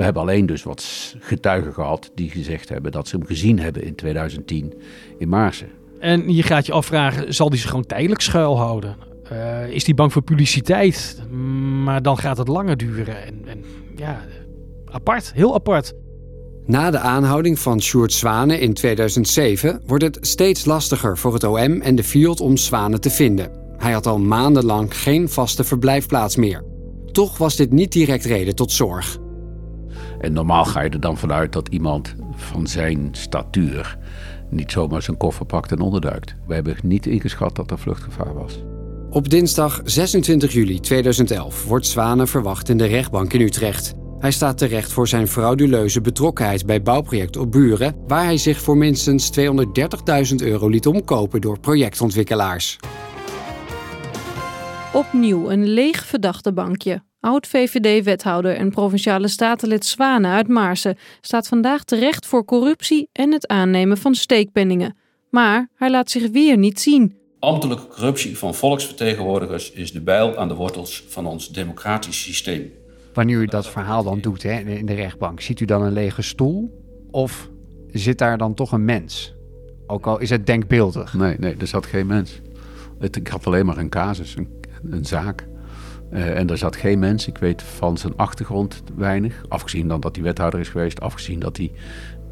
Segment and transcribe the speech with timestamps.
[0.00, 3.82] We hebben alleen dus wat getuigen gehad die gezegd hebben dat ze hem gezien hebben
[3.82, 4.74] in 2010
[5.18, 5.68] in Maarsen.
[5.98, 8.96] En je gaat je afvragen, zal die zich gewoon tijdelijk schuilhouden?
[9.32, 11.22] Uh, is die bang voor publiciteit?
[11.84, 13.26] Maar dan gaat het langer duren.
[13.26, 13.64] En, en
[13.96, 14.20] ja,
[14.84, 15.92] apart, heel apart.
[16.66, 21.80] Na de aanhouding van Sjoerd Zwane in 2007 wordt het steeds lastiger voor het OM
[21.80, 23.50] en de FIOD om Zwane te vinden.
[23.76, 26.64] Hij had al maandenlang geen vaste verblijfplaats meer.
[27.12, 29.18] Toch was dit niet direct reden tot zorg.
[30.20, 33.98] En normaal ga je er dan vanuit dat iemand van zijn statuur
[34.50, 36.34] niet zomaar zijn koffer pakt en onderduikt.
[36.46, 38.62] We hebben niet ingeschat dat er vluchtgevaar was.
[39.10, 43.94] Op dinsdag 26 juli 2011 wordt Zwane verwacht in de rechtbank in Utrecht.
[44.18, 48.76] Hij staat terecht voor zijn frauduleuze betrokkenheid bij bouwproject op Buren, waar hij zich voor
[48.76, 52.78] minstens 230.000 euro liet omkopen door projectontwikkelaars.
[54.92, 57.02] Opnieuw een leeg verdachte bankje.
[57.20, 63.98] Oud-VVD-wethouder en provinciale statenlid Zwane uit Maarsen staat vandaag terecht voor corruptie en het aannemen
[63.98, 64.96] van steekpenningen.
[65.30, 67.18] Maar hij laat zich weer niet zien.
[67.38, 72.72] Ambtelijke corruptie van volksvertegenwoordigers is de bijl aan de wortels van ons democratisch systeem.
[73.14, 76.22] Wanneer u dat verhaal dan doet hè, in de rechtbank, ziet u dan een lege
[76.22, 76.84] stoel?
[77.10, 77.48] Of
[77.92, 79.34] zit daar dan toch een mens?
[79.86, 81.14] Ook al is het denkbeeldig.
[81.14, 82.40] Nee, nee, er zat geen mens.
[83.10, 84.48] ik had alleen maar een casus, een,
[84.90, 85.48] een zaak.
[86.12, 87.26] Uh, en er zat geen mens.
[87.26, 89.44] Ik weet van zijn achtergrond weinig.
[89.48, 91.00] Afgezien dan dat hij wethouder is geweest.
[91.00, 91.72] Afgezien dat hij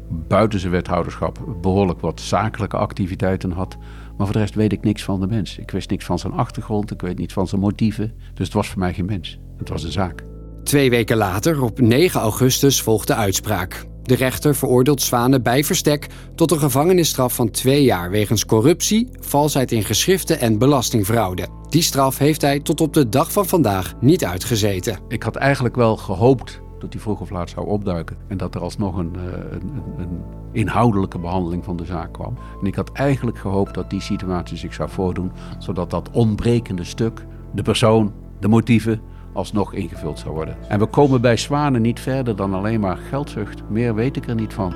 [0.09, 3.77] buiten zijn wethouderschap behoorlijk wat zakelijke activiteiten had.
[4.17, 5.57] Maar voor de rest weet ik niks van de mens.
[5.57, 6.91] Ik wist niks van zijn achtergrond.
[6.91, 8.13] Ik weet niet van zijn motieven.
[8.33, 9.39] Dus het was voor mij geen mens.
[9.57, 10.23] Het was een zaak.
[10.63, 13.88] Twee weken later, op 9 augustus, volgt de uitspraak.
[14.03, 19.71] De rechter veroordeelt Zwane bij verstek tot een gevangenisstraf van twee jaar wegens corruptie, valsheid
[19.71, 21.47] in geschriften en belastingfraude.
[21.69, 24.99] Die straf heeft hij tot op de dag van vandaag niet uitgezeten.
[25.07, 28.61] Ik had eigenlijk wel gehoopt dat hij vroeg of laat zou opduiken en dat er
[28.61, 32.37] alsnog een, eh, een, een inhoudelijke behandeling van de zaak kwam.
[32.61, 37.25] En ik had eigenlijk gehoopt dat die situatie zich zou voordoen, zodat dat ontbrekende stuk,
[37.53, 39.01] de persoon, de motieven,
[39.39, 40.57] alsnog ingevuld zou worden.
[40.67, 43.61] En we komen bij zwanen niet verder dan alleen maar geldzucht.
[43.69, 44.73] Meer weet ik er niet van.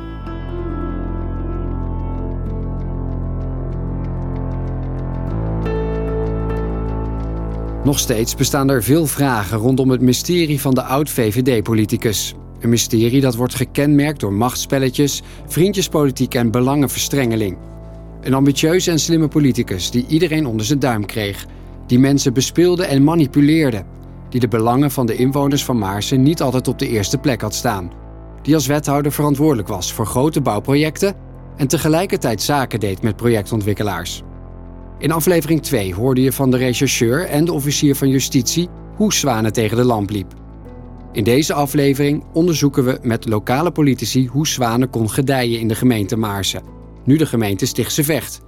[7.83, 12.33] Nog steeds bestaan er veel vragen rondom het mysterie van de oud-VVD-politicus.
[12.59, 17.57] Een mysterie dat wordt gekenmerkt door machtsspelletjes, vriendjespolitiek en belangenverstrengeling.
[18.21, 21.45] Een ambitieuze en slimme politicus die iedereen onder zijn duim kreeg,
[21.87, 23.83] die mensen bespeelde en manipuleerde,
[24.33, 27.55] die de belangen van de inwoners van Maarsen niet altijd op de eerste plek had
[27.55, 27.91] staan.
[28.41, 31.15] Die als wethouder verantwoordelijk was voor grote bouwprojecten
[31.57, 34.21] en tegelijkertijd zaken deed met projectontwikkelaars.
[34.99, 39.53] In aflevering 2 hoorde je van de rechercheur en de officier van justitie hoe Zwanen
[39.53, 40.33] tegen de lamp liep.
[41.11, 46.17] In deze aflevering onderzoeken we met lokale politici hoe Zwanen kon gedijen in de gemeente
[46.17, 46.63] Maarsen,
[47.05, 48.41] nu de gemeente Stichtse Vecht.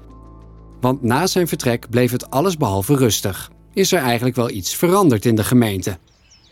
[0.79, 5.35] Want na zijn vertrek bleef het allesbehalve rustig is er eigenlijk wel iets veranderd in
[5.35, 5.97] de gemeente.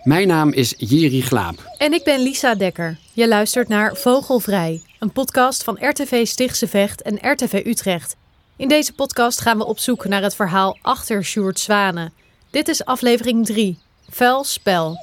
[0.03, 1.71] Mijn naam is Jiri Glaap.
[1.77, 2.97] En ik ben Lisa Dekker.
[3.13, 8.15] Je luistert naar Vogelvrij, een podcast van RTV Stichtse Vecht en RTV Utrecht.
[8.55, 12.11] In deze podcast gaan we op zoek naar het verhaal achter Sjoerd Zwane.
[12.49, 13.77] Dit is aflevering 3,
[14.09, 14.97] Vuil Spel.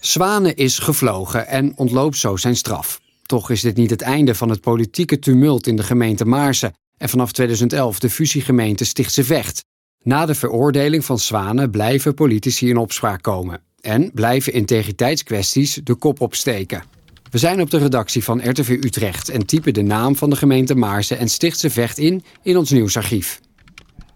[0.00, 3.00] Zwane is gevlogen en ontloopt zo zijn straf.
[3.26, 7.08] Toch is dit niet het einde van het politieke tumult in de gemeente Maarsen en
[7.08, 9.64] vanaf 2011 de fusiegemeente Stichtse Vecht.
[10.02, 16.20] Na de veroordeling van Zwanen blijven politici in opspraak komen en blijven integriteitskwesties de kop
[16.20, 16.82] opsteken.
[17.30, 20.74] We zijn op de redactie van RTV Utrecht en typen de naam van de gemeente
[20.74, 23.40] Maarsen en Stichtse Vecht in in ons nieuwsarchief.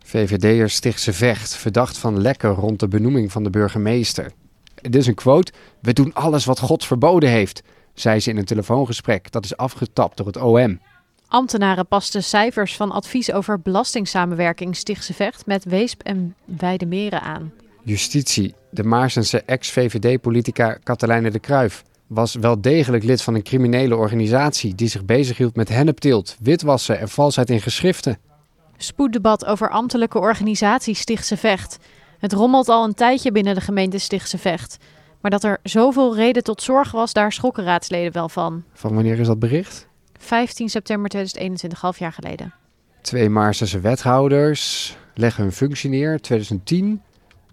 [0.05, 4.33] VVD'er Stichtse Vecht, verdacht van lekker rond de benoeming van de burgemeester.
[4.75, 5.53] Dit is een quote.
[5.81, 7.63] We doen alles wat God verboden heeft,
[7.95, 9.33] zei ze in een telefoongesprek.
[9.33, 10.81] Dat is afgetapt door het OM.
[11.33, 17.53] Ambtenaren pasten cijfers van advies over belastingsamenwerking Stichtse Vecht met Weesp en Weidemeren aan.
[17.83, 18.55] Justitie.
[18.71, 24.89] De Maarsense ex-VVD-politica Katelijne de Kruif was wel degelijk lid van een criminele organisatie die
[24.89, 28.19] zich bezighield met hennepteelt, witwassen en valsheid in geschriften.
[28.77, 31.79] Spoeddebat over ambtelijke organisatie Stichtse Vecht.
[32.19, 34.77] Het rommelt al een tijdje binnen de gemeente Stichtse Vecht.
[35.21, 38.65] Maar dat er zoveel reden tot zorg was, daar schrokken raadsleden wel van.
[38.73, 39.91] Van wanneer is dat bericht?
[40.23, 42.55] 15 september 2021, half jaar geleden.
[43.01, 47.03] Twee Maarsense wethouders leggen hun functie neer, 2010.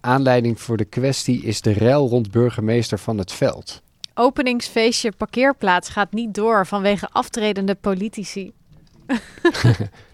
[0.01, 3.81] Aanleiding voor de kwestie is de rel rond burgemeester van het veld.
[4.13, 8.51] Openingsfeestje parkeerplaats gaat niet door vanwege aftredende politici.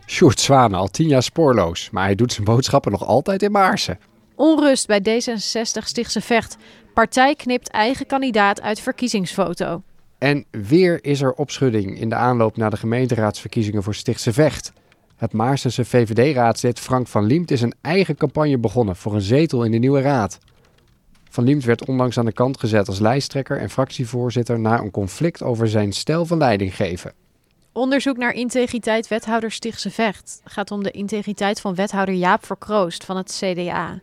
[0.08, 4.00] Sjoerd Zwane, al tien jaar spoorloos, maar hij doet zijn boodschappen nog altijd in Maarsen.
[4.36, 6.58] Onrust bij D66 Stichtse Vecht.
[6.94, 9.82] Partij knipt eigen kandidaat uit verkiezingsfoto.
[10.18, 14.74] En weer is er opschudding in de aanloop naar de gemeenteraadsverkiezingen voor Stichtse Vecht.
[15.16, 19.72] Het Maarsense VVD-raadslid Frank van Liemt is een eigen campagne begonnen voor een zetel in
[19.72, 20.40] de nieuwe raad.
[21.30, 25.44] Van Liemt werd onlangs aan de kant gezet als lijsttrekker en fractievoorzitter na een conflict
[25.44, 27.14] over zijn stijl van leiding geven.
[27.72, 33.18] Onderzoek naar integriteit wethouder Stichtse Vecht gaat om de integriteit van wethouder Jaap Verkroost van
[33.18, 34.00] het CDA.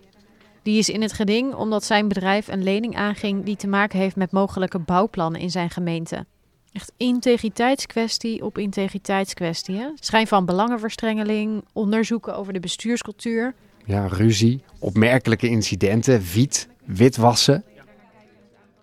[0.63, 4.17] Die is in het geding omdat zijn bedrijf een lening aanging die te maken heeft
[4.17, 6.27] met mogelijke bouwplannen in zijn gemeente.
[6.73, 9.77] Echt integriteitskwestie op integriteitskwestie.
[9.77, 9.87] Hè?
[9.95, 13.55] Schijn van belangenverstrengeling, onderzoeken over de bestuurscultuur.
[13.85, 17.65] Ja, ruzie, opmerkelijke incidenten, wiet, witwassen.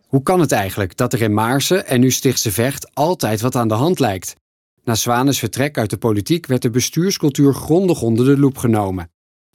[0.08, 3.68] Hoe kan het eigenlijk dat er in Maarsen en nu Stichtse Vecht altijd wat aan
[3.68, 4.36] de hand lijkt?
[4.84, 9.10] Na Zwanes vertrek uit de politiek werd de bestuurscultuur grondig onder de loep genomen.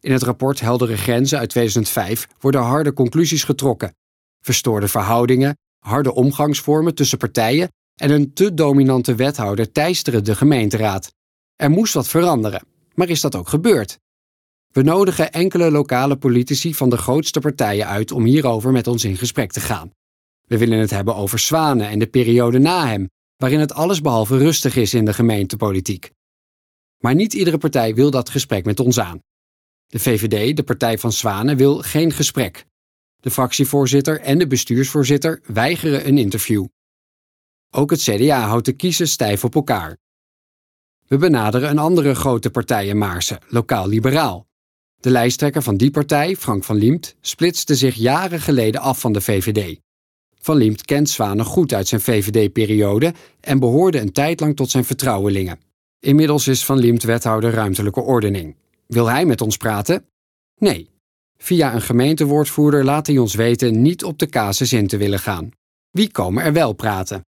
[0.04, 3.94] In het rapport Heldere Grenzen uit 2005 worden harde conclusies getrokken.
[4.40, 11.12] Verstoorde verhoudingen, harde omgangsvormen tussen partijen en een te dominante wethouder teisteren de gemeenteraad.
[11.56, 13.98] Er moest wat veranderen, maar is dat ook gebeurd?
[14.72, 19.16] We nodigen enkele lokale politici van de grootste partijen uit om hierover met ons in
[19.16, 19.90] gesprek te gaan.
[20.46, 24.76] We willen het hebben over Zwanen en de periode na hem, waarin het allesbehalve rustig
[24.76, 26.10] is in de gemeentepolitiek.
[26.98, 29.20] Maar niet iedere partij wil dat gesprek met ons aan.
[29.94, 32.66] De VVD, de partij van Zwanen, wil geen gesprek.
[33.20, 36.66] De fractievoorzitter en de bestuursvoorzitter weigeren een interview.
[37.70, 39.96] Ook het CDA houdt de kiezen stijf op elkaar.
[41.06, 44.46] We benaderen een andere grote partij in Maarsen, lokaal liberaal.
[45.00, 49.20] De lijsttrekker van die partij, Frank van Liemt, splitste zich jaren geleden af van de
[49.20, 49.80] VVD.
[50.40, 54.84] Van Liemt kent Zwanen goed uit zijn VVD-periode en behoorde een tijd lang tot zijn
[54.84, 55.60] vertrouwelingen.
[56.00, 58.56] Inmiddels is Van Liemt wethouder ruimtelijke ordening.
[58.86, 60.06] Wil hij met ons praten?
[60.56, 60.90] Nee.
[61.36, 65.50] Via een gemeentewoordvoerder laat hij ons weten niet op de casus in te willen gaan.
[65.90, 67.24] Wie komen er wel praten?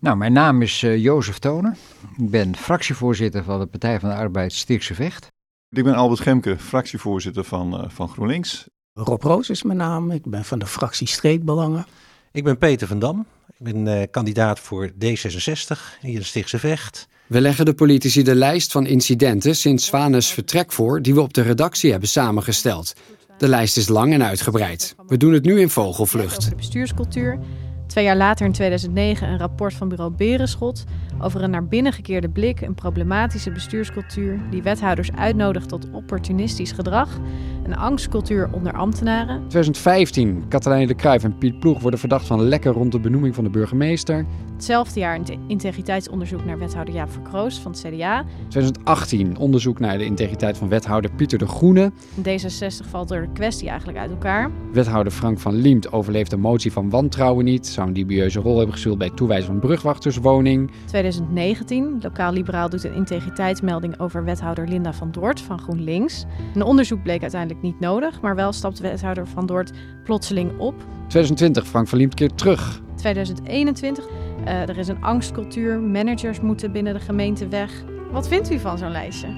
[0.00, 1.76] Nou, mijn naam is uh, Jozef Tonen.
[2.16, 5.28] Ik ben fractievoorzitter van de Partij van de Arbeid Stichtse Vecht.
[5.68, 8.68] Ik ben Albert Gemke, fractievoorzitter van, uh, van GroenLinks.
[8.92, 10.10] Rob Roos is mijn naam.
[10.10, 11.86] Ik ben van de fractie Streekbelangen.
[12.32, 13.26] Ik ben Peter van Dam.
[13.46, 17.08] Ik ben uh, kandidaat voor D66 hier in Stichtse Vecht.
[17.26, 21.34] We leggen de politici de lijst van incidenten sinds Zwanes vertrek voor die we op
[21.34, 22.92] de redactie hebben samengesteld.
[23.38, 24.94] De lijst is lang en uitgebreid.
[25.06, 26.36] We doen het nu in vogelvlucht.
[26.36, 27.38] Over de bestuurscultuur.
[27.86, 30.84] Twee jaar later in 2009 een rapport van bureau Berenschot
[31.20, 37.18] over een naar binnen gekeerde blik, een problematische bestuurscultuur die wethouders uitnodigt tot opportunistisch gedrag,
[37.64, 39.36] een angstcultuur onder ambtenaren.
[39.36, 43.44] 2015, Katelijne de Cruijff en Piet Ploeg worden verdacht van lekken rond de benoeming van
[43.44, 44.26] de burgemeester.
[44.64, 48.24] Hetzelfde jaar een integriteitsonderzoek naar wethouder Jaap Verkroos van het CDA.
[48.48, 51.92] 2018, onderzoek naar de integriteit van wethouder Pieter de Groene.
[52.18, 54.50] D66 valt er de kwestie eigenlijk uit elkaar.
[54.72, 58.74] Wethouder Frank van Liemt overleeft een motie van wantrouwen niet, zou een dubieuze rol hebben
[58.74, 60.70] gespeeld bij toewijzen van brugwachterswoning.
[60.84, 66.24] 2019, Lokaal Liberaal doet een integriteitsmelding over wethouder Linda van Doort van GroenLinks.
[66.54, 69.72] Een onderzoek bleek uiteindelijk niet nodig, maar wel stapt wethouder van Doort
[70.04, 70.74] plotseling op.
[71.08, 72.82] 2020, Frank van Liemt keert terug.
[72.94, 74.04] 2021,
[74.44, 77.84] uh, er is een angstcultuur, managers moeten binnen de gemeente weg.
[78.10, 79.28] Wat vindt u van zo'n lijstje?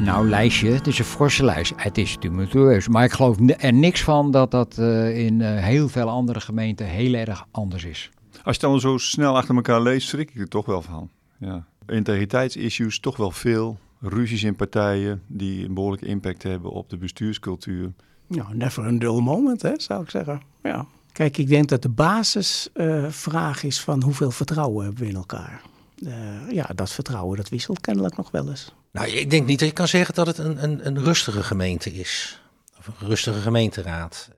[0.00, 1.72] Nou, lijstje, het is een forse lijst.
[1.76, 2.88] Het is tumultueus.
[2.88, 6.86] Maar ik geloof er niks van dat dat uh, in uh, heel veel andere gemeenten
[6.86, 8.10] heel erg anders is.
[8.30, 11.10] Als je het dan zo snel achter elkaar leest, schrik ik er toch wel van.
[11.38, 11.66] Ja.
[11.86, 13.78] Integriteitsissues, toch wel veel.
[14.00, 17.92] Ruzies in partijen die een behoorlijke impact hebben op de bestuurscultuur.
[18.26, 20.40] Nou, never a dull moment, hè, zou ik zeggen.
[20.62, 20.86] Ja.
[21.16, 25.62] Kijk, ik denk dat de basisvraag uh, is van hoeveel vertrouwen hebben we in elkaar.
[25.98, 26.12] Uh,
[26.50, 28.72] ja, dat vertrouwen dat wisselt kennelijk nog wel eens.
[28.92, 31.92] Nou, ik denk niet dat je kan zeggen dat het een, een, een rustige gemeente
[31.92, 32.42] is.
[32.78, 34.30] Of een rustige gemeenteraad.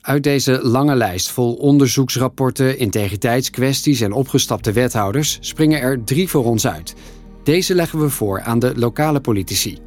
[0.00, 6.66] Uit deze lange lijst vol onderzoeksrapporten, integriteitskwesties en opgestapte wethouders springen er drie voor ons
[6.66, 6.94] uit.
[7.42, 9.83] Deze leggen we voor aan de lokale politici.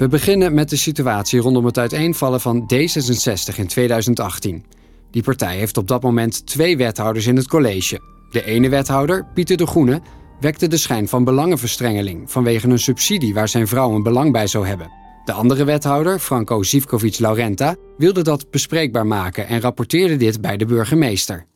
[0.00, 4.64] We beginnen met de situatie rondom het uiteenvallen van D66 in 2018.
[5.10, 8.00] Die partij heeft op dat moment twee wethouders in het college.
[8.30, 10.00] De ene wethouder, Pieter de Groene,
[10.40, 14.66] wekte de schijn van belangenverstrengeling vanwege een subsidie waar zijn vrouw een belang bij zou
[14.66, 14.90] hebben.
[15.24, 21.46] De andere wethouder, Franco Zivkovic-Laurenta, wilde dat bespreekbaar maken en rapporteerde dit bij de burgemeester.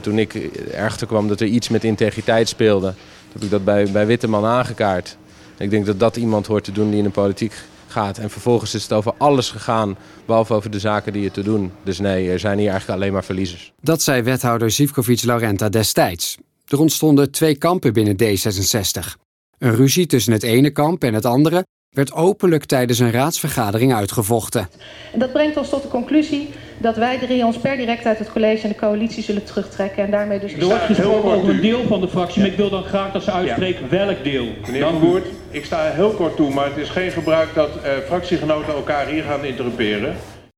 [0.00, 0.34] Toen ik
[0.72, 2.94] erachter kwam dat er iets met integriteit speelde,
[3.32, 5.16] heb ik dat bij, bij Witteman aangekaart.
[5.58, 7.52] Ik denk dat dat iemand hoort te doen die in de politiek
[7.96, 8.18] gaat.
[8.18, 11.72] En vervolgens is het over alles gegaan, behalve over de zaken die je te doen.
[11.82, 13.72] Dus nee, er zijn hier eigenlijk alleen maar verliezers.
[13.80, 16.36] Dat zei wethouder Zivkovic-Laurenta destijds.
[16.66, 19.24] Er ontstonden twee kampen binnen D66.
[19.58, 24.68] Een ruzie tussen het ene kamp en het andere werd openlijk tijdens een raadsvergadering uitgevochten.
[25.12, 28.32] En dat brengt ons tot de conclusie dat wij drie ons per direct uit het
[28.32, 30.52] college en de coalitie zullen terugtrekken en daarmee dus...
[30.52, 33.22] Er wordt gesproken over een deel van de fractie, maar ik wil dan graag dat
[33.22, 34.46] ze uitspreken welk deel.
[34.66, 37.90] Meneer Van Boert, ik sta heel kort toe, maar het is geen gebruik dat uh,
[38.06, 40.16] fractiegenoten elkaar hier gaan interrumperen.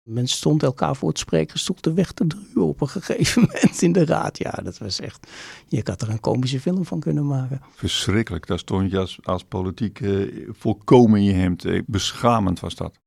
[0.09, 4.05] Men stond elkaar voor het sprekersstoel weg te duwen op een gegeven moment in de
[4.05, 4.38] raad.
[4.38, 5.27] Ja, dat was echt.
[5.67, 7.61] Je had er een komische film van kunnen maken.
[7.75, 8.47] Verschrikkelijk.
[8.47, 11.65] Daar stond je als, als politiek uh, volkomen in je hemd.
[11.65, 12.99] Uh, beschamend was dat.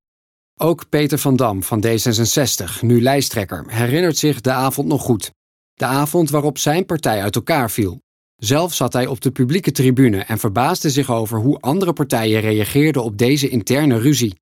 [0.60, 5.32] Ook Peter van Dam van D66, nu lijsttrekker, herinnert zich de avond nog goed.
[5.74, 8.02] De avond waarop zijn partij uit elkaar viel.
[8.36, 13.04] Zelf zat hij op de publieke tribune en verbaasde zich over hoe andere partijen reageerden
[13.04, 14.41] op deze interne ruzie.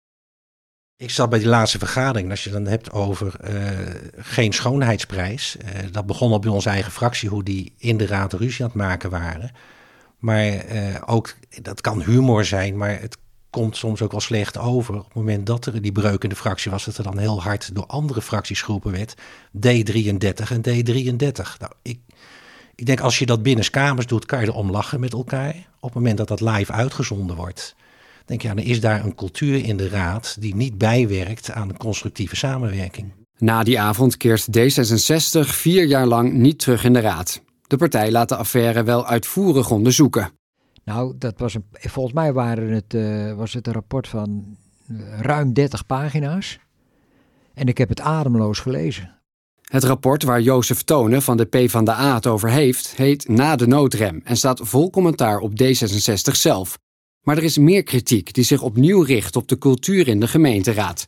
[1.00, 2.30] Ik zat bij die laatste vergadering.
[2.30, 3.70] Als je dan hebt over uh,
[4.18, 5.56] geen schoonheidsprijs.
[5.56, 8.70] Uh, dat begon al bij onze eigen fractie, hoe die in de raad ruzie aan
[8.70, 9.52] het maken waren.
[10.18, 13.18] Maar uh, ook, dat kan humor zijn, maar het
[13.50, 14.96] komt soms ook wel slecht over.
[14.96, 17.42] Op het moment dat er die breuk in de fractie was, dat er dan heel
[17.42, 19.16] hard door andere fractiesgroepen werd.
[19.58, 21.58] D33 en D33.
[21.60, 22.00] Nou, ik,
[22.76, 25.56] ik denk als je dat binnenskamers doet, kan je er om lachen met elkaar.
[25.80, 27.76] Op het moment dat dat live uitgezonden wordt
[28.30, 31.78] denk ja, dan is daar een cultuur in de raad die niet bijwerkt aan een
[31.78, 33.12] constructieve samenwerking.
[33.38, 37.42] Na die avond keert D66 vier jaar lang niet terug in de raad.
[37.68, 40.32] De partij laat de affaire wel uitvoerig onderzoeken.
[40.84, 44.58] Nou, dat was een, volgens mij waren het, uh, was het een rapport van
[44.92, 46.60] uh, ruim 30 pagina's.
[47.54, 49.18] En ik heb het ademloos gelezen.
[49.62, 54.22] Het rapport waar Jozef Tonen van de PvdA het over heeft, heet Na de noodrem
[54.24, 56.78] en staat vol commentaar op D66 zelf.
[57.22, 61.08] Maar er is meer kritiek die zich opnieuw richt op de cultuur in de gemeenteraad.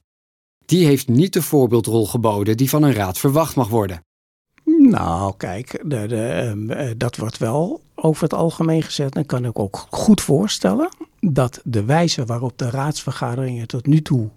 [0.66, 4.04] Die heeft niet de voorbeeldrol geboden die van een raad verwacht mag worden.
[4.78, 9.16] Nou, kijk, de, de, uh, dat wordt wel over het algemeen gezet.
[9.16, 10.90] En kan ik ook goed voorstellen
[11.20, 14.30] dat de wijze waarop de raadsvergaderingen tot nu toe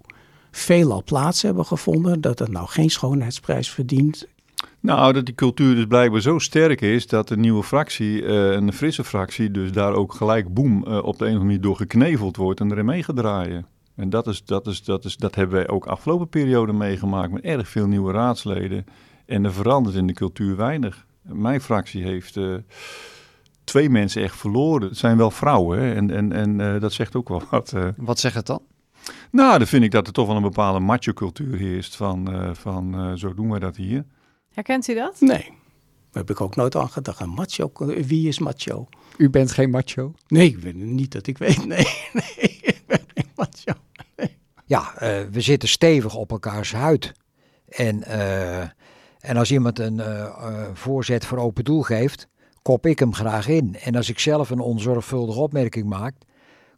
[0.50, 4.26] veelal plaats hebben gevonden, dat het nou geen schoonheidsprijs verdient.
[4.84, 8.72] Nou, dat die cultuur dus blijkbaar zo sterk is dat de nieuwe fractie, uh, een
[8.72, 11.76] frisse fractie, dus daar ook gelijk boem uh, op de een of andere manier door
[11.76, 13.66] gekneveld wordt en erin mee gaat draaien.
[13.94, 17.42] En dat, is, dat, is, dat, is, dat hebben wij ook afgelopen periode meegemaakt met
[17.42, 18.84] erg veel nieuwe raadsleden.
[19.26, 21.06] En er verandert in de cultuur weinig.
[21.22, 22.54] Mijn fractie heeft uh,
[23.64, 24.88] twee mensen echt verloren.
[24.88, 25.94] Het zijn wel vrouwen hè?
[25.94, 27.74] en, en, en dat zegt ook wel wat.
[27.96, 28.62] Wat zegt het dan?
[29.30, 33.34] Nou, dan vind ik dat er toch wel een bepaalde macho-cultuur heerst van, van zo
[33.34, 34.04] doen wij dat hier.
[34.54, 35.20] Herkent u dat?
[35.20, 35.42] Nee.
[36.10, 37.20] Daar heb ik ook nooit aan gedacht.
[37.20, 38.88] Een macho, wie is macho?
[39.16, 40.14] U bent geen macho?
[40.28, 41.66] Nee, ik ben niet dat ik weet.
[41.74, 43.72] Nee, nee ik ben geen macho.
[44.16, 44.36] Nee.
[44.64, 44.98] Ja, uh,
[45.30, 47.12] we zitten stevig op elkaars huid.
[47.68, 48.60] En, uh,
[49.18, 52.28] en als iemand een uh, voorzet voor open doel geeft,
[52.62, 53.76] kop ik hem graag in.
[53.80, 56.14] En als ik zelf een onzorgvuldige opmerking maak,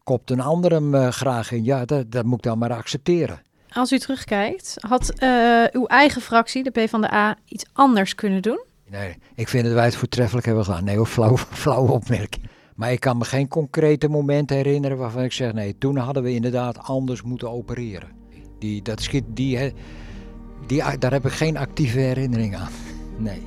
[0.03, 1.65] kopt een ander hem graag in.
[1.65, 3.43] Ja, dat, dat moet ik dan maar accepteren.
[3.77, 8.61] Als u terugkijkt, had uh, uw eigen fractie, de PvdA, iets anders kunnen doen?
[8.91, 10.85] Nee, ik vind dat wij het voortreffelijk hebben gedaan.
[10.85, 12.49] Nee, flauw, flauwe opmerking.
[12.75, 15.53] Maar ik kan me geen concrete momenten herinneren waarvan ik zeg...
[15.53, 18.09] nee, toen hadden we inderdaad anders moeten opereren.
[18.59, 19.73] Die, dat schiet, die,
[20.67, 22.71] die, daar heb ik geen actieve herinnering aan.
[23.19, 23.43] Nee.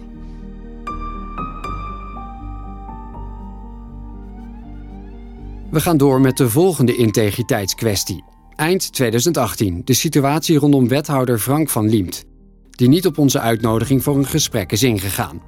[5.71, 8.24] We gaan door met de volgende integriteitskwestie.
[8.59, 12.25] Eind 2018 de situatie rondom wethouder Frank van Liemt,
[12.71, 15.41] die niet op onze uitnodiging voor een gesprek is ingegaan.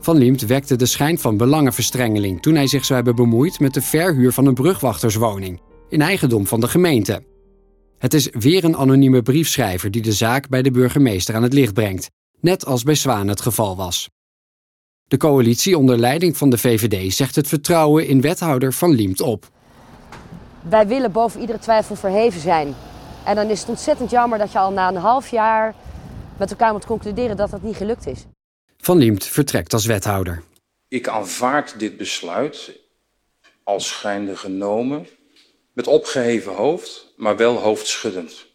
[0.00, 3.82] Van Liemt wekte de schijn van belangenverstrengeling toen hij zich zou hebben bemoeid met de
[3.82, 7.22] verhuur van een brugwachterswoning in eigendom van de gemeente.
[7.98, 11.74] Het is weer een anonieme briefschrijver die de zaak bij de burgemeester aan het licht
[11.74, 14.08] brengt, net als bij Zwaan het geval was.
[15.04, 19.50] De coalitie onder leiding van de VVD zegt het vertrouwen in wethouder Van Liemt op
[20.62, 22.74] wij willen boven iedere twijfel verheven zijn.
[23.24, 25.74] En dan is het ontzettend jammer dat je al na een half jaar
[26.38, 28.24] met elkaar moet concluderen dat dat niet gelukt is.
[28.76, 30.42] Van Liemt vertrekt als wethouder.
[30.88, 32.78] Ik aanvaard dit besluit
[33.62, 35.06] als schijnde genomen,
[35.72, 38.46] met opgeheven hoofd, maar wel hoofdschuddend.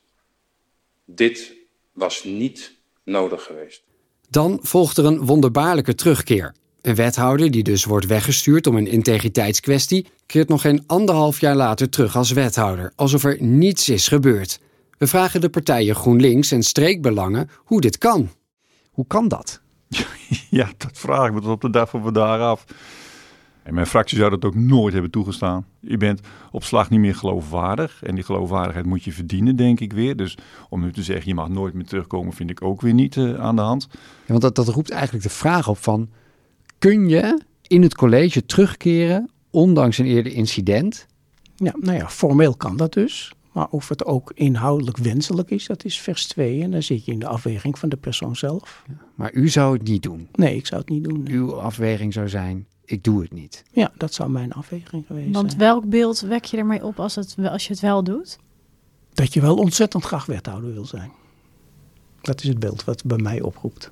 [1.05, 1.51] Dit
[1.93, 2.71] was niet
[3.03, 3.83] nodig geweest.
[4.29, 6.55] Dan volgt er een wonderbaarlijke terugkeer.
[6.81, 11.89] Een wethouder die dus wordt weggestuurd om een integriteitskwestie, keert nog geen anderhalf jaar later
[11.89, 14.59] terug als wethouder, alsof er niets is gebeurd.
[14.97, 18.29] We vragen de partijen GroenLinks en streekbelangen hoe dit kan.
[18.91, 19.61] Hoe kan dat?
[20.49, 22.65] Ja, dat vraag ik me tot op de dag van vandaag af.
[23.63, 25.65] En mijn fractie zou dat ook nooit hebben toegestaan.
[25.79, 26.21] Je bent
[26.51, 28.03] op slag niet meer geloofwaardig.
[28.03, 30.15] En die geloofwaardigheid moet je verdienen, denk ik weer.
[30.15, 30.37] Dus
[30.69, 33.39] om nu te zeggen, je mag nooit meer terugkomen, vind ik ook weer niet uh,
[33.39, 33.87] aan de hand.
[33.91, 33.97] Ja,
[34.27, 36.09] want dat, dat roept eigenlijk de vraag op van
[36.79, 41.05] kun je in het college terugkeren, ondanks een eerder incident?
[41.55, 43.33] Ja, nou ja, formeel kan dat dus.
[43.51, 46.61] Maar of het ook inhoudelijk wenselijk is, dat is vers 2.
[46.61, 48.83] En dan zit je in de afweging van de persoon zelf.
[49.15, 50.27] Maar u zou het niet doen?
[50.31, 51.27] Nee, ik zou het niet doen.
[51.29, 53.63] Uw afweging zou zijn, ik doe het niet.
[53.71, 55.61] Ja, dat zou mijn afweging geweest Want zijn.
[55.61, 58.37] welk beeld wek je ermee op als, het, als je het wel doet?
[59.13, 61.11] Dat je wel ontzettend graag wethouder wil zijn.
[62.21, 63.89] Dat is het beeld wat bij mij oproept.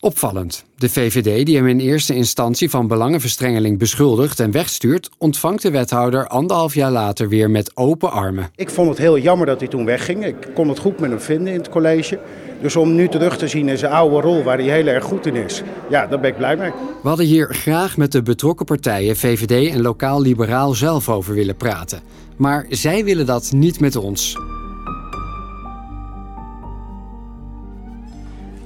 [0.00, 0.64] Opvallend.
[0.76, 6.26] De VVD, die hem in eerste instantie van belangenverstrengeling beschuldigt en wegstuurt, ontvangt de wethouder
[6.28, 8.50] anderhalf jaar later weer met open armen.
[8.56, 10.24] Ik vond het heel jammer dat hij toen wegging.
[10.24, 12.20] Ik kon het goed met hem vinden in het college.
[12.62, 15.26] Dus om nu terug te zien in zijn oude rol, waar hij heel erg goed
[15.26, 16.70] in is, ja, daar ben ik blij mee.
[17.02, 21.56] We hadden hier graag met de betrokken partijen, VVD en lokaal liberaal zelf over willen
[21.56, 22.00] praten.
[22.36, 24.36] Maar zij willen dat niet met ons.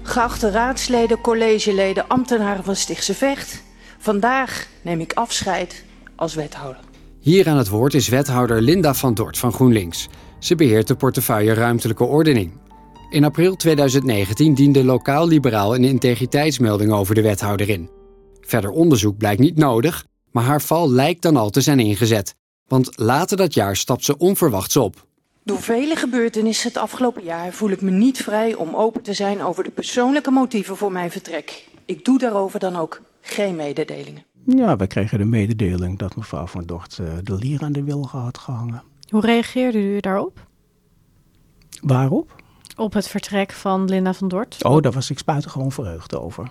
[0.02, 3.62] Geachte raadsleden, collegeleden, ambtenaren van Stichtse Vecht.
[3.98, 5.84] Vandaag neem ik afscheid
[6.16, 6.80] als wethouder.
[7.20, 10.08] Hier aan het woord is wethouder Linda van Dort van GroenLinks.
[10.38, 12.52] Ze beheert de portefeuille ruimtelijke ordening.
[13.10, 17.90] In april 2019 diende lokaal liberaal een integriteitsmelding over de wethouder in.
[18.40, 22.34] Verder onderzoek blijkt niet nodig, maar haar val lijkt dan al te zijn ingezet.
[22.68, 25.06] Want later dat jaar stapt ze onverwachts op.
[25.44, 29.42] Door vele gebeurtenissen het afgelopen jaar voel ik me niet vrij om open te zijn
[29.42, 31.68] over de persoonlijke motieven voor mijn vertrek.
[31.84, 34.24] Ik doe daarover dan ook geen mededelingen.
[34.44, 38.18] Ja, wij kregen de mededeling dat mevrouw van Dort eh, de lier aan de wilgen
[38.18, 38.82] had gehangen.
[39.08, 40.46] Hoe reageerde u daarop?
[41.80, 42.42] Waarop?
[42.76, 44.64] Op het vertrek van Linda van Dort?
[44.64, 46.50] Oh, daar was ik buitengewoon verheugd over.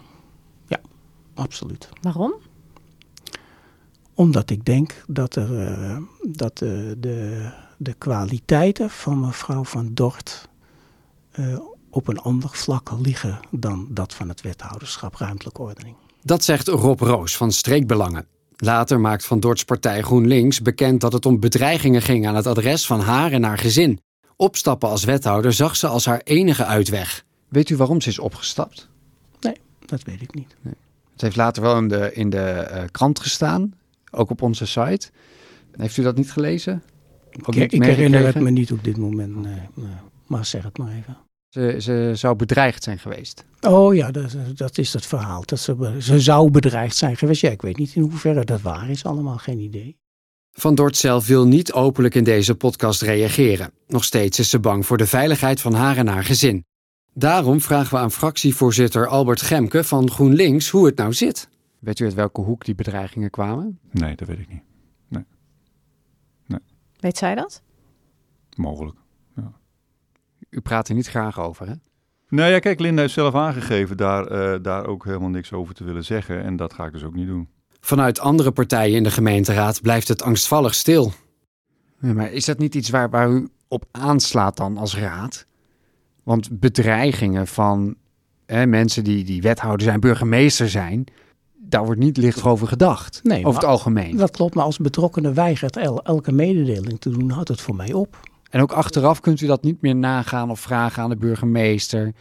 [0.67, 0.79] Ja,
[1.33, 1.89] absoluut.
[2.01, 2.33] Waarom?
[4.13, 7.49] Omdat ik denk dat, er, eh, dat eh, de,
[7.83, 10.49] de kwaliteiten van mevrouw van Dort
[11.31, 11.59] eh,
[11.89, 15.95] op een ander vlak liggen dan dat van het wethouderschap ruimtelijke ordening.
[16.23, 18.25] Dat zegt Rob Roos van Streekbelangen.
[18.55, 22.85] Later maakt Van Dorts partij GroenLinks bekend dat het om bedreigingen ging aan het adres
[22.85, 23.99] van haar en haar gezin.
[24.35, 27.25] Opstappen als wethouder zag ze als haar enige uitweg.
[27.47, 28.89] Weet u waarom ze is opgestapt?
[29.39, 30.55] Nee, dat weet ik niet.
[30.61, 30.73] Nee.
[31.11, 33.73] Het heeft later wel in de, in de uh, krant gestaan,
[34.11, 35.09] ook op onze site.
[35.77, 36.83] Heeft u dat niet gelezen?
[37.43, 39.87] Ook ik, ik herinner het me niet op dit moment, nee, nee.
[40.27, 41.17] maar zeg het maar even.
[41.49, 43.45] Ze, ze zou bedreigd zijn geweest.
[43.61, 45.43] Oh ja, dat, dat is het verhaal.
[45.45, 47.41] Dat ze, ze zou bedreigd zijn geweest.
[47.41, 49.97] Ja, ik weet niet in hoeverre dat waar is, allemaal geen idee.
[50.51, 53.71] Van Dort zelf wil niet openlijk in deze podcast reageren.
[53.87, 56.65] Nog steeds is ze bang voor de veiligheid van haar en haar gezin.
[57.13, 61.49] Daarom vragen we aan fractievoorzitter Albert Gemke van GroenLinks hoe het nou zit.
[61.79, 63.79] Weet u uit welke hoek die bedreigingen kwamen?
[63.91, 64.70] Nee, dat weet ik niet.
[67.01, 67.61] Weet zij dat?
[68.55, 68.97] Mogelijk.
[69.35, 69.51] Ja.
[70.49, 71.73] U praat er niet graag over, hè?
[72.29, 75.83] Nou ja, kijk, Linda heeft zelf aangegeven daar, uh, daar ook helemaal niks over te
[75.83, 76.43] willen zeggen.
[76.43, 77.49] En dat ga ik dus ook niet doen.
[77.79, 81.11] Vanuit andere partijen in de gemeenteraad blijft het angstvallig stil.
[81.99, 85.45] Ja, maar is dat niet iets waar, waar u op aanslaat dan als raad?
[86.23, 87.95] Want bedreigingen van
[88.45, 91.03] hè, mensen die, die wethouder zijn, burgemeester zijn,
[91.71, 93.19] daar wordt niet licht over gedacht.
[93.23, 94.17] Nee, over het algemeen.
[94.17, 97.93] Dat klopt, maar als betrokkenen weigert el, elke mededeling te doen, houdt het voor mij
[97.93, 98.19] op.
[98.49, 102.13] En ook achteraf kunt u dat niet meer nagaan of vragen aan de burgemeester.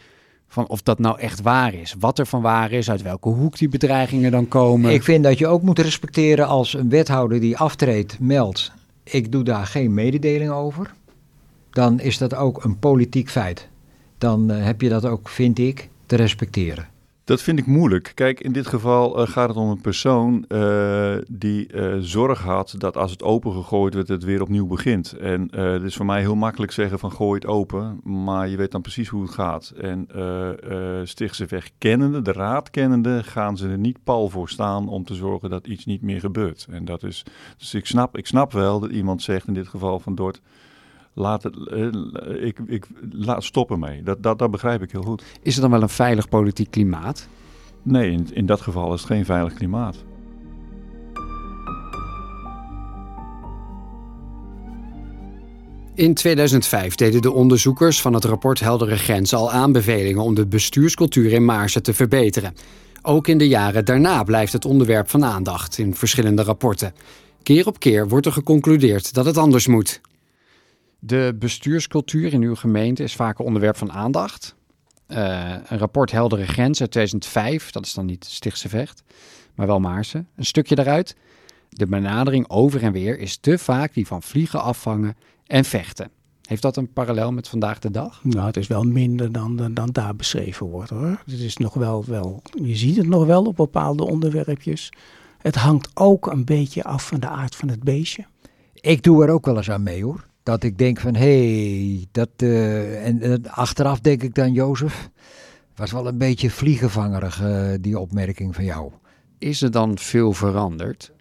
[0.47, 1.95] Van of dat nou echt waar is.
[1.99, 4.91] Wat er van waar is, uit welke hoek die bedreigingen dan komen.
[4.91, 8.71] Ik vind dat je ook moet respecteren als een wethouder die aftreedt meldt.
[9.03, 10.93] Ik doe daar geen mededeling over.
[11.71, 13.67] Dan is dat ook een politiek feit.
[14.17, 16.87] Dan uh, heb je dat ook, vind ik, te respecteren.
[17.31, 18.11] Dat vind ik moeilijk.
[18.15, 22.75] Kijk, in dit geval uh, gaat het om een persoon uh, die uh, zorg had
[22.77, 25.13] dat als het open gegooid wordt, het weer opnieuw begint.
[25.13, 28.71] En het is voor mij heel makkelijk zeggen van gooi het open, maar je weet
[28.71, 29.73] dan precies hoe het gaat.
[29.81, 30.07] En
[31.03, 35.15] Stichtse Weg kennende, de raad kennende, gaan ze er niet pal voor staan om te
[35.15, 36.67] zorgen dat iets niet meer gebeurt.
[36.71, 37.23] En dat is,
[37.57, 40.41] dus ik snap, ik snap wel dat iemand zegt, in dit geval van Dort,
[41.13, 44.03] laat het, uh, ik, ik, laat stoppen mee.
[44.03, 45.23] Dat, dat, dat begrijp ik heel goed.
[45.41, 47.27] Is er dan wel een veilig politiek klimaat?
[47.83, 50.03] Nee, in, in dat geval is het geen veilig klimaat.
[55.95, 61.31] In 2005 deden de onderzoekers van het rapport Heldere Grenzen al aanbevelingen om de bestuurscultuur
[61.31, 62.53] in Maarsen te verbeteren.
[63.01, 66.93] Ook in de jaren daarna blijft het onderwerp van aandacht in verschillende rapporten.
[67.43, 70.01] Keer op keer wordt er geconcludeerd dat het anders moet.
[71.03, 74.55] De bestuurscultuur in uw gemeente is vaak een onderwerp van aandacht.
[75.07, 79.03] Uh, een rapport Heldere Grenzen uit 2005, dat is dan niet Stichtse Vecht,
[79.55, 80.27] maar wel Maarsen.
[80.35, 81.15] Een stukje daaruit.
[81.69, 86.11] De benadering over en weer is te vaak die van vliegen afvangen en vechten.
[86.41, 88.23] Heeft dat een parallel met vandaag de dag?
[88.23, 91.21] Nou, het is wel minder dan, dan, dan daar beschreven wordt hoor.
[91.25, 94.89] Het is nog wel, wel, je ziet het nog wel op bepaalde onderwerpjes.
[95.37, 98.25] Het hangt ook een beetje af van de aard van het beestje.
[98.73, 100.29] Ik doe er ook wel eens aan mee hoor.
[100.43, 101.47] Dat ik denk van, hé,
[101.87, 102.29] hey, dat...
[102.37, 105.09] Uh, en, en, achteraf denk ik dan, Jozef,
[105.75, 108.91] was wel een beetje vliegenvangerig, uh, die opmerking van jou.
[109.37, 111.11] Is er dan veel veranderd?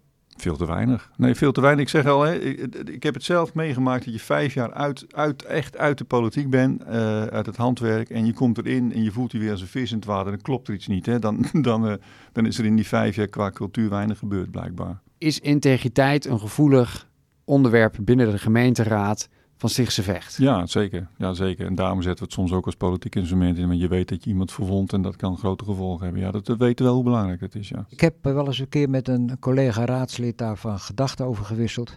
[0.40, 1.10] Veel te weinig.
[1.16, 1.84] Nee, veel te weinig.
[1.84, 5.06] Ik zeg al, hè, ik, ik, heb het zelf meegemaakt dat je vijf jaar uit,
[5.10, 6.88] uit, echt uit de politiek bent, uh,
[7.22, 8.10] uit het handwerk.
[8.10, 10.30] En je komt erin en je voelt je weer als een vis in het water.
[10.30, 11.06] Dan klopt er iets niet.
[11.06, 11.18] Hè?
[11.18, 11.94] Dan, dan, uh,
[12.32, 15.00] dan is er in die vijf jaar qua cultuur weinig gebeurd, blijkbaar.
[15.18, 17.09] Is integriteit een gevoelig
[17.50, 20.36] onderwerp binnen de gemeenteraad van Stichtse Vecht?
[20.36, 21.08] Ja, zeker.
[21.18, 21.66] ja, zeker.
[21.66, 23.68] En daarom zetten we het soms ook als politiek instrument in.
[23.68, 26.22] Want je weet dat je iemand verwondt en dat kan grote gevolgen hebben.
[26.22, 27.86] Ja, dat, dat weten wel hoe belangrijk het is, ja.
[27.88, 31.96] Ik heb wel eens een keer met een collega raadslid daarvan gedachten over gewisseld.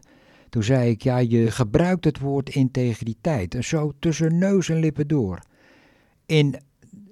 [0.50, 3.56] Toen zei ik, ja, je gebruikt het woord integriteit.
[3.56, 5.40] En zo tussen neus en lippen door.
[6.26, 6.56] In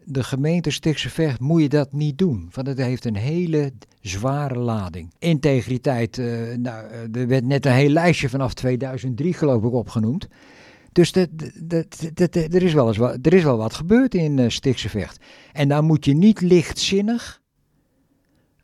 [0.05, 2.49] de gemeente Stichtse Vecht moet je dat niet doen.
[2.53, 5.13] Want het heeft een hele zware lading.
[5.19, 10.27] Integriteit, uh, nou, er werd net een heel lijstje vanaf 2003 geloof ik opgenoemd.
[10.91, 15.23] Dus er, is wel eens wat, er is wel wat gebeurd in uh, Stichtse Vecht.
[15.53, 17.41] En dan moet je niet lichtzinnig,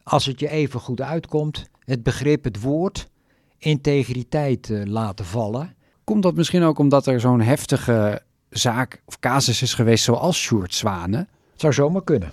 [0.03, 3.09] als het je even goed uitkomt, het begrip, het woord
[3.57, 5.75] integriteit laten vallen.
[6.03, 10.73] Komt dat misschien ook omdat er zo'n heftige zaak of casus is geweest zoals Sjoerd
[10.73, 11.19] Zwanen?
[11.51, 12.31] Het zou zomaar kunnen.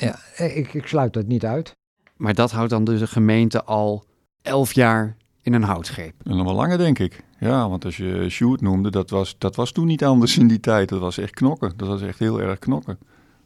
[0.00, 1.76] Ja, ik, ik sluit dat niet uit.
[2.16, 4.04] Maar dat houdt dan de gemeente al
[4.42, 6.14] elf jaar in een houtgreep.
[6.22, 7.24] En nog wel langer, denk ik.
[7.38, 10.60] Ja, want als je Sjoerd noemde, dat was, dat was toen niet anders in die
[10.60, 10.88] tijd.
[10.88, 11.72] Dat was echt knokken.
[11.76, 12.98] Dat was echt heel erg knokken.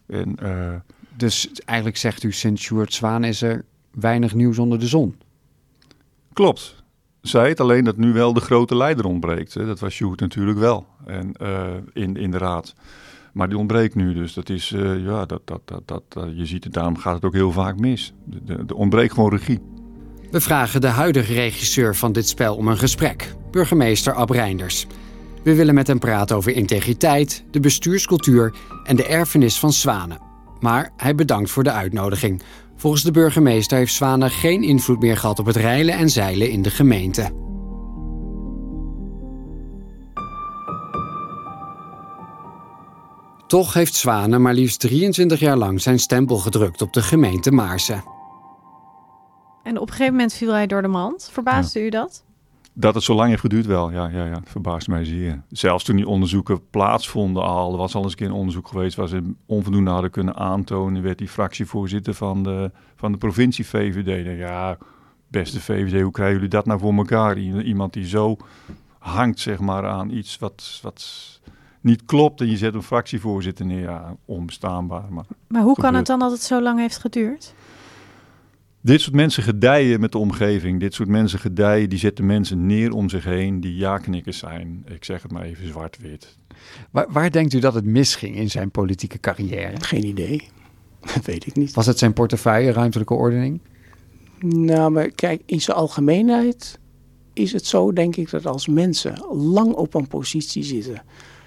[0.07, 0.75] En, uh...
[1.17, 5.17] Dus eigenlijk zegt u, sinds Sjoerd Zwaan is er weinig nieuws onder de zon.
[6.33, 6.83] Klopt.
[7.21, 9.55] Zij het alleen dat nu wel de grote leider ontbreekt.
[9.55, 9.67] Hè.
[9.67, 10.87] Dat was Sjoerd natuurlijk wel.
[11.07, 12.75] En uh, in, in de raad.
[13.33, 16.47] Maar die ontbreekt nu, dus dat is, uh, ja, dat, dat, dat, dat, uh, je
[16.47, 18.13] ziet het, daarom gaat het ook heel vaak mis.
[18.47, 19.61] Er ontbreekt gewoon regie.
[20.31, 24.87] We vragen de huidige regisseur van dit spel om een gesprek, burgemeester Ab Reinders.
[25.43, 30.19] We willen met hem praten over integriteit, de bestuurscultuur en de erfenis van Zwanen.
[30.61, 32.43] Maar hij bedankt voor de uitnodiging.
[32.77, 36.63] Volgens de burgemeester heeft Zwanen geen invloed meer gehad op het reilen en zeilen in
[36.63, 37.50] de gemeente.
[43.51, 48.05] Toch heeft Zwanen maar liefst 23 jaar lang zijn stempel gedrukt op de gemeente Maarsen.
[49.63, 51.29] En op een gegeven moment viel hij door de mand.
[51.33, 51.87] Verbaasde ja.
[51.87, 52.25] u dat?
[52.73, 54.35] Dat het zo lang heeft geduurd wel, ja, ja, ja.
[54.35, 55.43] Het verbaast mij zeer.
[55.49, 58.97] Zelfs toen die onderzoeken plaatsvonden al, er was al eens een keer een onderzoek geweest
[58.97, 64.39] waar ze onvoldoende hadden kunnen aantonen, werd die fractievoorzitter van de, van de provincie VVD.
[64.39, 64.79] Ja,
[65.29, 67.39] beste VVD, hoe krijgen jullie dat nou voor elkaar?
[67.39, 68.37] Iemand die zo
[68.99, 71.40] hangt, zeg maar, aan iets wat, wat
[71.81, 75.13] niet klopt en je zet een fractievoorzitter neer, ja, onbestaanbaar.
[75.13, 77.55] Maar, maar hoe kan het dan dat het zo lang heeft geduurd?
[78.83, 80.81] Dit soort mensen gedijen met de omgeving.
[80.81, 84.85] Dit soort mensen gedijen, die zetten mensen neer om zich heen die ja-knikkers zijn.
[84.87, 86.39] Ik zeg het maar even zwart-wit.
[86.91, 89.81] Waar, waar, denkt u dat het misging in zijn politieke carrière?
[89.81, 90.49] Geen idee.
[91.01, 91.73] Dat weet ik niet.
[91.73, 93.61] Was het zijn portefeuille, ruimtelijke ordening?
[94.39, 96.79] Nou, maar kijk, in zijn algemeenheid
[97.33, 101.03] is het zo, denk ik, dat als mensen lang op een positie zitten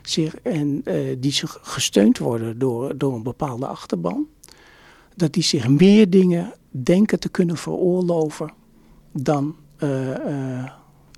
[0.09, 4.27] zich, en uh, die zich gesteund worden door, door een bepaalde achterban,
[5.15, 8.53] dat die zich meer dingen denken te kunnen veroorloven
[9.11, 10.71] dan uh, uh,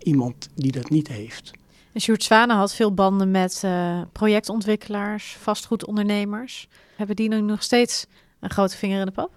[0.03, 1.51] iemand die dat niet heeft.
[1.91, 6.67] En Sjoerd Zwanen had veel banden met uh, projectontwikkelaars, vastgoedondernemers.
[6.95, 8.05] Hebben die nu nog steeds
[8.39, 9.31] een grote vinger in de pap?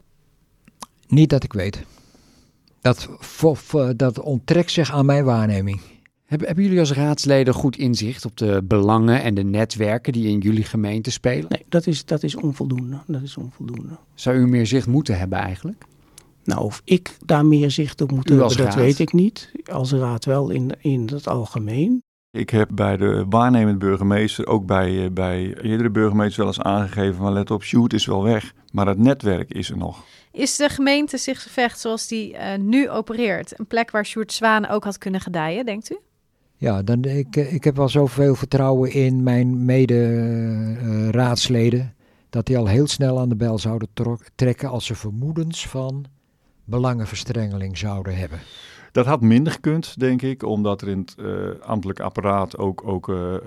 [1.06, 1.82] Niet dat ik weet.
[2.80, 3.08] Dat,
[3.96, 5.80] dat onttrekt zich aan mijn waarneming.
[6.28, 10.38] Hebben, hebben jullie als raadsleden goed inzicht op de belangen en de netwerken die in
[10.38, 11.46] jullie gemeente spelen?
[11.48, 12.98] Nee, dat is, dat is onvoldoende.
[13.06, 13.96] Dat is onvoldoende.
[14.14, 15.84] Zou u meer zicht moeten hebben eigenlijk?
[16.44, 19.52] Nou, of ik daar meer zicht op moet hebben, dat weet ik niet.
[19.72, 22.02] Als raad wel in, in het algemeen.
[22.30, 27.32] Ik heb bij de waarnemend burgemeester, ook bij, bij eerdere burgemeesters wel eens aangegeven van
[27.32, 30.04] let op, shoot is wel weg, maar het netwerk is er nog.
[30.32, 34.68] Is de gemeente zich vecht zoals die uh, nu opereert, een plek waar Sjoerd Zwaan
[34.68, 35.98] ook had kunnen gedijen, denkt u?
[36.60, 41.94] Ja, dan, ik, ik heb wel zoveel vertrouwen in mijn mede-raadsleden.
[42.30, 43.88] Dat die al heel snel aan de bel zouden
[44.34, 46.04] trekken als ze vermoedens van
[46.64, 48.38] belangenverstrengeling zouden hebben.
[48.92, 53.08] Dat had minder gekund, denk ik, omdat er in het uh, ambtelijk apparaat ook, ook
[53.08, 53.38] uh, uh,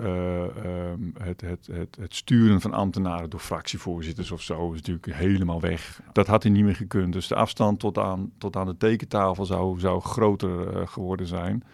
[1.18, 6.00] het, het, het, het, sturen van ambtenaren door fractievoorzitters of zo is natuurlijk helemaal weg.
[6.12, 7.12] Dat had hij niet meer gekund.
[7.12, 11.64] Dus de afstand tot aan, tot aan de tekentafel zou, zou groter geworden zijn.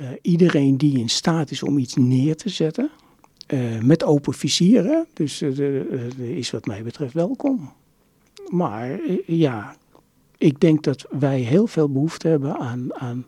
[0.00, 2.90] Uh, iedereen die in staat is om iets neer te zetten,
[3.48, 7.72] uh, met open visieren, dus uh, is wat mij betreft welkom.
[8.48, 9.76] Maar ja,
[10.38, 13.26] ik denk dat wij heel veel behoefte hebben aan, aan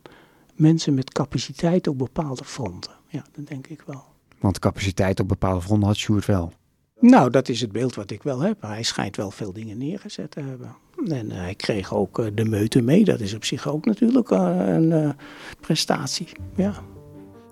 [0.55, 2.93] mensen met capaciteit op bepaalde fronten.
[3.09, 4.05] Ja, dat denk ik wel.
[4.39, 6.53] Want capaciteit op bepaalde fronten had Sjoerd wel.
[7.01, 8.63] Nou, dat is het beeld wat ik wel heb.
[8.63, 10.77] Hij schijnt wel veel dingen neergezet te hebben.
[11.07, 13.05] En hij kreeg ook de meute mee.
[13.05, 15.15] Dat is op zich ook natuurlijk een
[15.61, 16.29] prestatie.
[16.55, 16.75] Ja.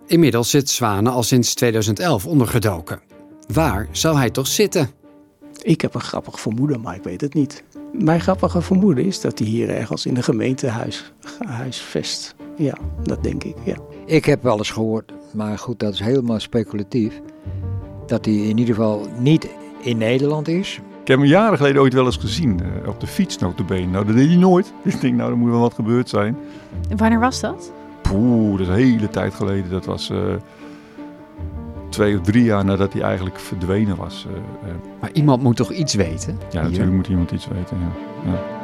[0.06, 3.00] Inmiddels zit Zwanen al sinds 2011 ondergedoken.
[3.52, 4.90] Waar zou hij toch zitten?
[5.62, 7.64] Ik heb een grappig vermoeden, maar ik weet het niet.
[7.92, 12.34] Mijn grappige vermoeden is dat hij hier ergens in de gemeentehuis huisvest.
[12.56, 13.76] Ja, dat denk ik, ja.
[14.06, 17.20] Ik heb wel eens gehoord, maar goed, dat is helemaal speculatief...
[18.06, 19.48] dat hij in ieder geval niet
[19.80, 20.80] in Nederland is.
[21.00, 23.86] Ik heb hem jaren geleden ooit wel eens gezien, uh, op de fiets notabene.
[23.86, 24.72] Nou, dat deed hij nooit.
[24.84, 26.36] Ik denk, nou, er moet wel wat gebeurd zijn.
[26.96, 27.72] Wanneer was dat?
[28.02, 29.70] Poeh, dat is een hele tijd geleden.
[29.70, 30.18] Dat was uh,
[31.88, 34.26] twee of drie jaar nadat hij eigenlijk verdwenen was.
[34.30, 36.38] Uh, maar iemand moet toch iets weten?
[36.50, 36.62] Ja, hier?
[36.62, 38.30] natuurlijk moet iemand iets weten, ja.
[38.30, 38.55] ja.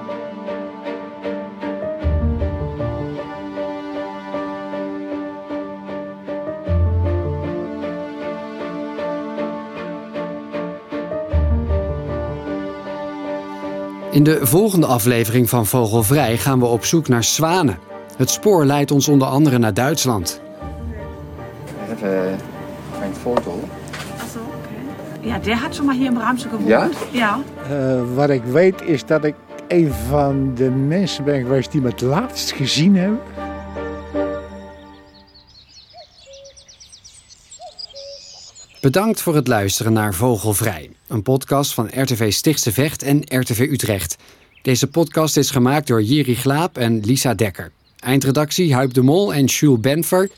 [14.12, 17.78] In de volgende aflevering van Vogelvrij gaan we op zoek naar zwanen.
[18.16, 20.40] Het spoor leidt ons onder andere naar Duitsland.
[21.94, 22.22] Even
[23.02, 23.60] een foto.
[24.20, 25.28] Achso, oké.
[25.28, 26.68] Ja, der had zomaar hier in Bramse gewoond.
[26.68, 26.88] Ja?
[27.10, 27.38] Ja.
[27.70, 29.34] Uh, wat ik weet is dat ik
[29.68, 33.20] een van de mensen ben geweest die me het laatst gezien hebben.
[38.82, 44.16] Bedankt voor het luisteren naar Vogelvrij, een podcast van RTV Stichtse Vecht en RTV Utrecht.
[44.62, 47.72] Deze podcast is gemaakt door Jiri Glaap en Lisa Dekker.
[47.98, 50.30] Eindredactie Huip de Mol en Jules Benfer.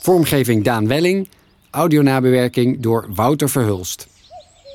[0.00, 1.28] Vormgeving Daan Welling.
[1.70, 4.08] Audionabewerking door Wouter Verhulst.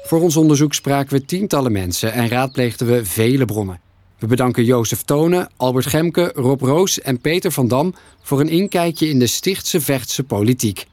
[0.04, 3.80] Voor ons onderzoek spraken we tientallen mensen en raadpleegden we vele bronnen.
[4.20, 9.10] We bedanken Jozef Tonen, Albert Gemke, Rob Roos en Peter van Dam voor een inkijkje
[9.10, 10.86] in de Stichtse Vechtse politiek.